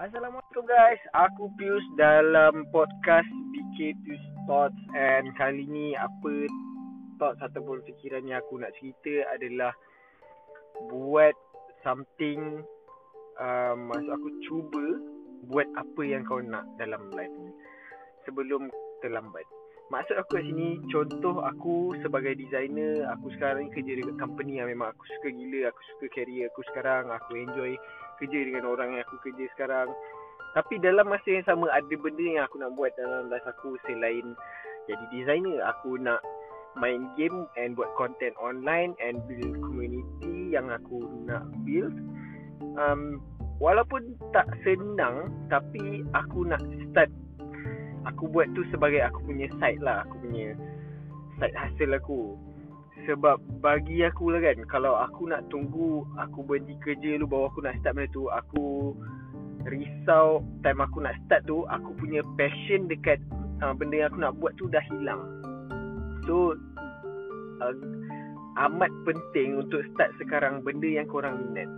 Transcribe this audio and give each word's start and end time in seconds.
Assalamualaikum 0.00 0.64
guys, 0.64 0.96
aku 1.12 1.52
Pius 1.60 1.84
dalam 2.00 2.64
podcast 2.72 3.28
BK 3.52 3.92
Pius 4.00 4.24
Thoughts 4.48 4.80
and 4.96 5.28
kali 5.36 5.68
ni 5.68 5.92
apa 5.92 6.48
thoughts 7.20 7.36
ataupun 7.44 7.84
fikiran 7.84 8.24
yang 8.24 8.40
aku 8.40 8.56
nak 8.64 8.72
cerita 8.80 9.28
adalah 9.28 9.76
buat 10.88 11.36
something 11.84 12.64
uh, 13.44 13.76
maksud 13.76 14.08
aku 14.08 14.28
cuba 14.48 14.84
buat 15.52 15.68
apa 15.76 16.00
yang 16.00 16.24
kau 16.24 16.40
nak 16.40 16.64
dalam 16.80 17.12
life 17.12 17.36
ni 17.36 17.52
sebelum 18.24 18.72
terlambat. 19.04 19.44
Maksud 19.92 20.16
aku 20.16 20.40
kat 20.40 20.48
sini 20.48 20.80
contoh 20.88 21.44
aku 21.44 21.92
sebagai 22.00 22.40
designer, 22.40 23.04
aku 23.12 23.36
sekarang 23.36 23.68
ni 23.68 23.76
kerja 23.76 24.00
dekat 24.00 24.16
company 24.16 24.64
yang 24.64 24.72
memang 24.72 24.96
aku 24.96 25.04
suka 25.20 25.28
gila, 25.28 25.68
aku 25.68 25.80
suka 25.92 26.06
career 26.08 26.48
aku 26.48 26.64
sekarang, 26.72 27.12
aku 27.12 27.36
enjoy 27.36 27.76
kerja 28.20 28.38
dengan 28.44 28.68
orang 28.68 28.94
yang 28.94 29.02
aku 29.08 29.16
kerja 29.24 29.48
sekarang. 29.56 29.88
Tapi 30.50 30.82
dalam 30.82 31.06
masa 31.06 31.28
yang 31.30 31.46
sama 31.46 31.70
ada 31.70 31.94
benda 31.94 32.26
yang 32.26 32.42
aku 32.42 32.58
nak 32.58 32.74
buat 32.74 32.90
dalam 32.98 33.30
life 33.30 33.46
aku 33.46 33.78
Selain 33.86 34.34
jadi 34.90 35.04
designer 35.14 35.62
Aku 35.76 35.94
nak 36.00 36.18
main 36.78 37.06
game 37.14 37.46
and 37.54 37.78
buat 37.78 37.86
content 37.94 38.34
online 38.42 38.98
And 38.98 39.22
build 39.30 39.54
community 39.62 40.50
yang 40.50 40.66
aku 40.70 41.06
nak 41.26 41.46
build. 41.62 41.94
Um, 42.74 43.22
Walaupun 43.62 44.18
tak 44.34 44.50
senang 44.66 45.30
Tapi 45.46 46.02
aku 46.18 46.48
nak 46.50 46.62
start. 46.90 47.12
Aku 48.10 48.26
buat 48.32 48.50
tu 48.56 48.66
sebagai 48.74 49.06
aku 49.06 49.30
punya 49.30 49.46
side 49.62 49.78
lah 49.78 50.02
Aku 50.08 50.18
punya 50.26 50.56
side 51.38 51.54
hasil 51.54 51.94
aku 51.94 52.34
sebab 53.08 53.40
bagi 53.60 54.04
aku 54.04 54.32
lah 54.32 54.40
kan 54.40 54.58
Kalau 54.68 54.96
aku 54.96 55.28
nak 55.30 55.46
tunggu 55.48 56.04
Aku 56.20 56.44
berhenti 56.44 56.76
kerja 56.82 57.16
dulu 57.20 57.26
Baru 57.28 57.44
aku 57.52 57.60
nak 57.64 57.76
start 57.80 57.94
benda 57.96 58.12
tu 58.12 58.24
Aku 58.28 58.64
Risau 59.68 60.40
Time 60.64 60.80
aku 60.80 60.98
nak 61.04 61.16
start 61.24 61.44
tu 61.48 61.64
Aku 61.68 61.90
punya 61.96 62.20
passion 62.36 62.88
dekat 62.88 63.20
uh, 63.64 63.72
Benda 63.76 64.04
yang 64.04 64.08
aku 64.12 64.20
nak 64.20 64.34
buat 64.40 64.52
tu 64.56 64.68
dah 64.68 64.82
hilang. 64.92 65.22
So 66.28 66.56
uh, 67.64 67.76
Amat 68.60 68.92
penting 69.06 69.56
untuk 69.62 69.84
start 69.94 70.12
sekarang 70.20 70.60
Benda 70.66 70.88
yang 70.88 71.08
korang 71.08 71.40
minat. 71.40 71.68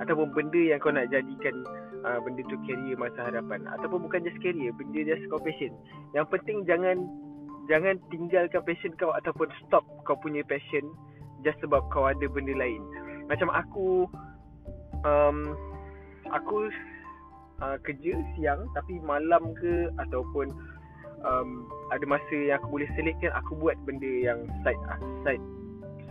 Ataupun 0.00 0.32
benda 0.32 0.58
yang 0.58 0.80
kau 0.80 0.94
nak 0.94 1.12
jadikan 1.12 1.64
uh, 2.06 2.18
Benda 2.24 2.40
tu 2.48 2.56
career 2.64 2.96
masa 2.96 3.28
hadapan. 3.28 3.64
Ataupun 3.78 4.08
bukan 4.08 4.24
just 4.24 4.40
career 4.40 4.72
Benda 4.76 5.00
just 5.04 5.24
kau 5.28 5.40
passion 5.40 5.72
Yang 6.16 6.26
penting 6.32 6.64
jangan 6.64 7.08
jangan 7.72 7.96
tinggalkan 8.12 8.60
passion 8.68 8.92
kau 9.00 9.16
ataupun 9.16 9.48
stop 9.64 9.80
kau 10.04 10.12
punya 10.20 10.44
passion 10.44 10.92
just 11.40 11.56
sebab 11.64 11.80
kau 11.88 12.04
ada 12.04 12.28
benda 12.28 12.52
lain. 12.52 12.84
Macam 13.32 13.48
aku 13.48 14.04
um, 15.08 15.56
aku 16.28 16.68
uh, 17.64 17.80
kerja 17.80 18.12
siang 18.36 18.68
tapi 18.76 19.00
malam 19.00 19.56
ke 19.56 19.88
ataupun 20.04 20.52
um, 21.24 21.64
ada 21.88 22.04
masa 22.04 22.36
yang 22.36 22.60
aku 22.60 22.76
boleh 22.76 22.88
selectkan 22.92 23.32
aku 23.32 23.56
buat 23.56 23.80
benda 23.88 24.12
yang 24.20 24.44
side 24.60 24.82
side 25.24 25.44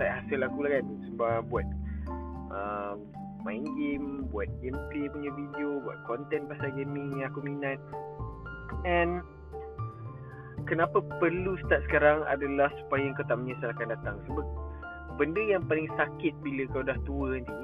side 0.00 0.08
hasil 0.08 0.40
aku 0.40 0.64
lah 0.64 0.80
kan 0.80 0.86
sebab 1.12 1.44
buat 1.52 1.68
um, 2.48 2.96
main 3.44 3.64
game, 3.76 4.28
buat 4.28 4.48
gameplay 4.60 5.08
punya 5.08 5.30
video, 5.32 5.80
buat 5.84 5.98
content 6.08 6.48
pasal 6.48 6.72
gaming 6.76 7.20
yang 7.20 7.28
aku 7.32 7.40
minat. 7.44 7.80
And 8.84 9.24
kenapa 10.66 11.00
perlu 11.22 11.56
start 11.64 11.84
sekarang 11.88 12.24
adalah 12.26 12.68
supaya 12.84 13.12
kau 13.16 13.26
tak 13.28 13.38
menyesal 13.40 13.72
akan 13.72 13.88
datang. 13.94 14.16
Sebab 14.28 14.46
benda 15.20 15.42
yang 15.44 15.64
paling 15.68 15.88
sakit 15.96 16.34
bila 16.40 16.64
kau 16.72 16.84
dah 16.84 16.96
tua 17.04 17.38
ni 17.38 17.60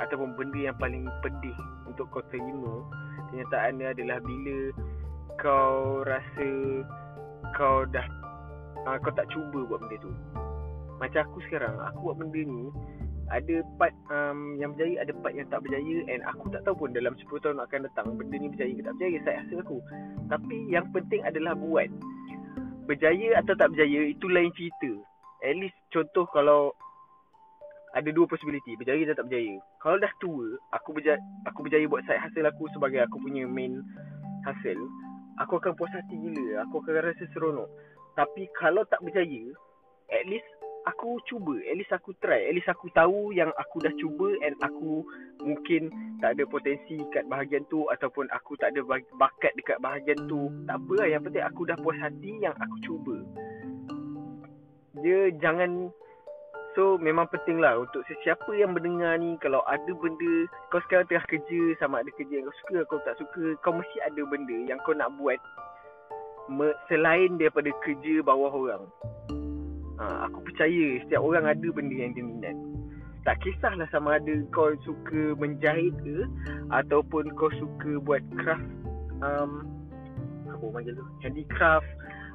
ataupun 0.00 0.34
benda 0.34 0.72
yang 0.72 0.76
paling 0.80 1.06
pedih 1.20 1.56
untuk 1.86 2.08
kau 2.10 2.24
terima 2.32 2.82
kenyataannya 3.30 3.86
adalah 3.96 4.18
bila 4.24 4.58
kau 5.40 6.04
rasa 6.04 6.50
kau 7.56 7.88
dah 7.88 8.06
uh, 8.84 8.96
kau 9.00 9.12
tak 9.14 9.28
cuba 9.32 9.64
buat 9.68 9.80
benda 9.84 9.96
tu. 10.02 10.12
Macam 11.00 11.26
aku 11.26 11.38
sekarang, 11.50 11.74
aku 11.82 11.98
buat 12.12 12.16
benda 12.22 12.40
ni 12.46 12.70
ada 13.32 13.56
part 13.80 13.96
um, 14.12 14.60
yang 14.60 14.76
berjaya, 14.76 15.08
ada 15.08 15.12
part 15.24 15.32
yang 15.32 15.48
tak 15.48 15.64
berjaya 15.64 15.96
and 16.12 16.20
aku 16.28 16.52
tak 16.52 16.60
tahu 16.68 16.84
pun 16.84 16.92
dalam 16.92 17.16
10 17.16 17.24
tahun 17.40 17.64
akan 17.64 17.80
datang 17.88 18.12
benda 18.20 18.36
ni 18.36 18.52
berjaya 18.52 18.72
ke 18.76 18.84
tak 18.84 18.94
berjaya, 19.00 19.18
saya 19.24 19.36
rasa 19.40 19.54
aku. 19.64 19.78
Tapi 20.28 20.56
yang 20.68 20.86
penting 20.92 21.24
adalah 21.24 21.56
buat 21.56 21.88
berjaya 22.84 23.40
atau 23.40 23.56
tak 23.56 23.72
berjaya 23.72 24.00
itu 24.12 24.26
lain 24.28 24.52
cerita. 24.52 24.92
At 25.40 25.56
least 25.56 25.76
contoh 25.88 26.28
kalau 26.28 26.76
ada 27.96 28.08
dua 28.12 28.28
possibility, 28.28 28.76
berjaya 28.76 29.08
dan 29.08 29.16
tak 29.16 29.26
berjaya. 29.32 29.56
Kalau 29.80 29.96
dah 29.96 30.12
tua, 30.20 30.46
aku 30.76 30.88
berjaya, 30.92 31.16
aku 31.48 31.58
berjaya 31.64 31.84
buat 31.88 32.04
side 32.04 32.20
hasil 32.20 32.44
aku 32.44 32.68
sebagai 32.76 33.00
aku 33.04 33.16
punya 33.16 33.48
main 33.48 33.80
hasil, 34.44 34.76
aku 35.40 35.56
akan 35.56 35.72
puas 35.76 35.92
hati 35.92 36.16
gila, 36.20 36.68
aku 36.68 36.84
akan 36.84 37.00
rasa 37.00 37.24
seronok. 37.32 37.68
Tapi 38.12 38.44
kalau 38.60 38.84
tak 38.92 39.00
berjaya, 39.00 39.56
at 40.12 40.24
least 40.28 40.48
aku 40.86 41.18
cuba 41.30 41.54
at 41.66 41.78
least 41.78 41.94
aku 41.94 42.10
try 42.18 42.48
at 42.48 42.54
least 42.54 42.70
aku 42.70 42.90
tahu 42.90 43.30
yang 43.30 43.50
aku 43.58 43.78
dah 43.82 43.92
cuba 43.98 44.34
and 44.42 44.58
aku 44.62 45.06
mungkin 45.42 45.90
tak 46.22 46.38
ada 46.38 46.44
potensi 46.46 47.02
kat 47.10 47.26
bahagian 47.26 47.66
tu 47.66 47.86
ataupun 47.90 48.30
aku 48.30 48.54
tak 48.58 48.74
ada 48.74 48.82
bakat 49.18 49.52
dekat 49.58 49.78
bahagian 49.82 50.18
tu. 50.30 50.50
Tak 50.70 50.78
apa 50.78 50.92
lah 51.02 51.08
yang 51.10 51.22
penting 51.26 51.42
aku 51.42 51.66
dah 51.66 51.76
puas 51.82 51.98
hati 51.98 52.38
yang 52.38 52.54
aku 52.62 52.76
cuba. 52.86 53.16
Dia 55.02 55.34
jangan 55.42 55.90
so 56.78 56.96
memang 56.96 57.28
penting 57.28 57.60
lah 57.60 57.76
untuk 57.76 58.06
sesiapa 58.08 58.48
yang 58.54 58.72
mendengar 58.72 59.18
ni 59.18 59.36
kalau 59.42 59.60
ada 59.68 59.92
benda 59.92 60.48
kau 60.72 60.80
sekarang 60.88 61.04
tengah 61.10 61.26
kerja 61.28 61.60
sama 61.82 62.00
ada 62.00 62.10
kerja 62.16 62.40
yang 62.40 62.48
kau 62.48 62.58
suka 62.64 62.78
kau 62.88 63.00
tak 63.04 63.18
suka 63.20 63.44
kau 63.60 63.74
mesti 63.76 63.98
ada 64.00 64.22
benda 64.24 64.56
yang 64.64 64.80
kau 64.86 64.96
nak 64.96 65.12
buat 65.20 65.36
selain 66.88 67.36
daripada 67.36 67.68
kerja 67.84 68.24
bawah 68.24 68.48
orang 68.48 68.84
ha, 70.02 70.26
Aku 70.26 70.42
percaya 70.42 70.98
setiap 71.06 71.22
orang 71.22 71.46
ada 71.46 71.68
benda 71.70 71.94
yang 71.94 72.12
dia 72.18 72.26
minat. 72.26 72.56
Tak 73.22 73.38
kisahlah 73.46 73.86
sama 73.94 74.18
ada 74.18 74.34
kau 74.50 74.74
suka 74.82 75.38
menjahit 75.38 75.94
ke 76.02 76.26
Ataupun 76.74 77.30
kau 77.38 77.54
suka 77.54 78.02
buat 78.02 78.22
craft 78.34 78.66
um, 79.22 79.62
Apa 80.50 80.64
panggil 80.74 80.98
tu? 80.98 81.06
Handicraft 81.22 81.86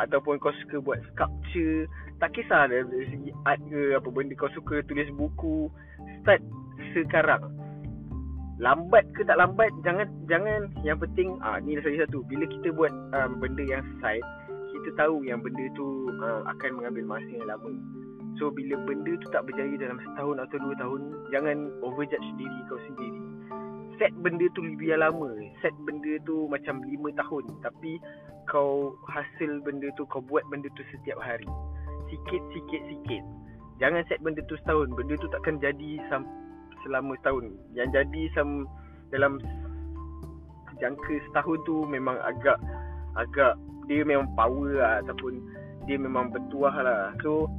Ataupun 0.00 0.40
kau 0.40 0.54
suka 0.64 0.80
buat 0.80 1.04
sculpture. 1.12 1.84
Tak 2.16 2.32
kisah 2.32 2.72
dari 2.72 3.04
segi 3.12 3.30
art 3.44 3.60
ke 3.68 3.92
Apa 3.92 4.08
benda 4.08 4.32
kau 4.40 4.48
suka 4.56 4.80
tulis 4.88 5.08
buku. 5.12 5.68
Start 6.24 6.40
sekarang. 6.96 7.44
Lambat 8.60 9.04
ke 9.16 9.24
tak 9.28 9.36
lambat 9.36 9.68
Jangan 9.84 10.08
jangan. 10.28 10.72
Yang 10.80 11.08
penting 11.08 11.28
ah 11.44 11.60
Ni 11.60 11.76
dah 11.76 11.84
satu 11.84 12.24
Bila 12.28 12.44
kita 12.44 12.72
buat 12.76 12.92
um, 12.92 13.40
Benda 13.40 13.64
yang 13.64 13.84
side 14.04 14.24
kita 14.80 14.96
tahu 14.96 15.22
yang 15.28 15.44
benda 15.44 15.68
tu 15.76 16.08
uh, 16.24 16.42
akan 16.48 16.80
mengambil 16.80 17.16
masa 17.16 17.30
yang 17.30 17.48
lama. 17.48 17.72
So 18.40 18.48
bila 18.48 18.80
benda 18.88 19.12
tu 19.20 19.26
tak 19.28 19.44
berjaya 19.44 19.76
dalam 19.76 20.00
setahun 20.00 20.40
atau 20.48 20.56
dua 20.64 20.74
tahun, 20.80 21.00
jangan 21.28 21.68
overjudge 21.84 22.24
diri 22.40 22.60
kau 22.72 22.80
sendiri. 22.88 23.20
Set 24.00 24.16
benda 24.24 24.48
tu 24.56 24.64
lebih 24.64 24.96
lama. 24.96 25.28
Set 25.60 25.76
benda 25.84 26.16
tu 26.24 26.48
macam 26.48 26.80
lima 26.80 27.12
tahun. 27.20 27.44
Tapi 27.60 28.00
kau 28.48 28.96
hasil 29.12 29.60
benda 29.60 29.92
tu, 30.00 30.08
kau 30.08 30.24
buat 30.24 30.40
benda 30.48 30.72
tu 30.72 30.80
setiap 30.88 31.20
hari. 31.20 31.48
Sikit, 32.08 32.40
sikit, 32.56 32.82
sikit. 32.88 33.22
Jangan 33.76 34.00
set 34.08 34.24
benda 34.24 34.40
tu 34.48 34.56
setahun. 34.64 34.88
Benda 34.96 35.20
tu 35.20 35.28
takkan 35.28 35.60
jadi 35.60 36.00
selama 36.80 37.12
setahun. 37.20 37.52
Yang 37.76 37.88
jadi 37.92 38.22
sam 38.32 38.64
dalam 39.12 39.36
jangka 40.80 41.14
setahun 41.28 41.60
tu 41.68 41.84
memang 41.84 42.16
agak 42.24 42.56
agak 43.20 43.52
dia 43.90 44.06
memang 44.06 44.30
power 44.38 44.70
lah 44.78 45.02
ataupun 45.02 45.42
dia 45.90 45.98
memang 45.98 46.30
bertuah 46.30 46.70
lah. 46.78 47.10
So 47.26 47.50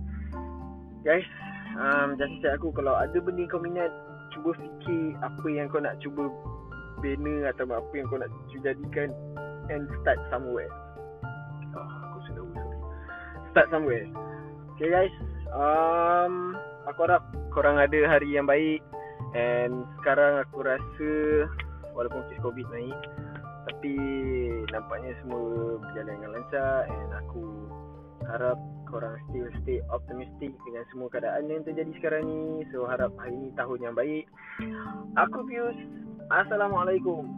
guys 1.04 1.28
um, 1.76 2.16
just 2.16 2.40
cakap 2.40 2.64
aku 2.64 2.72
kalau 2.80 2.96
ada 2.96 3.20
benda 3.20 3.44
kau 3.52 3.60
minat 3.60 3.92
cuba 4.32 4.56
fikir 4.56 5.20
apa 5.20 5.48
yang 5.52 5.68
kau 5.68 5.84
nak 5.84 6.00
cuba 6.00 6.32
bina 7.04 7.52
atau 7.52 7.68
apa 7.68 7.92
yang 7.92 8.08
kau 8.08 8.16
nak 8.16 8.32
jadikan 8.64 9.12
and 9.68 9.92
start 10.00 10.16
somewhere. 10.32 10.72
Oh 11.76 11.92
aku 12.08 12.18
sudah 12.32 12.48
sorry. 12.56 12.78
Start 13.52 13.68
somewhere. 13.68 14.08
Okay 14.80 14.88
guys 14.88 15.14
um, 15.52 16.56
aku 16.88 17.12
harap 17.12 17.28
korang 17.52 17.76
ada 17.76 18.08
hari 18.08 18.40
yang 18.40 18.48
baik. 18.48 18.80
And 19.36 19.84
sekarang 20.00 20.48
aku 20.48 20.64
rasa 20.64 21.12
walaupun 21.92 22.24
kes 22.32 22.40
covid 22.40 22.68
naik 22.72 22.96
tapi 23.72 23.96
nampaknya 24.68 25.16
semua 25.24 25.80
berjalan 25.80 26.20
dengan 26.20 26.32
lancar 26.36 26.92
and 26.92 27.12
aku 27.24 27.44
harap 28.28 28.60
korang 28.84 29.16
still 29.32 29.48
stay 29.64 29.80
optimistic 29.88 30.52
dengan 30.68 30.84
semua 30.92 31.08
keadaan 31.08 31.48
yang 31.48 31.64
terjadi 31.64 31.92
sekarang 31.96 32.28
ni. 32.28 32.68
So 32.76 32.84
harap 32.84 33.16
hari 33.16 33.32
ni 33.32 33.56
tahun 33.56 33.80
yang 33.80 33.96
baik. 33.96 34.28
Aku 35.16 35.48
Pius. 35.48 35.80
Assalamualaikum. 36.28 37.32